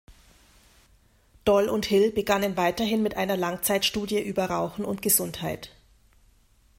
[1.45, 5.75] Doll und Hill begannen weiterhin mit einer Langzeitstudie über Rauchen und Gesundheit.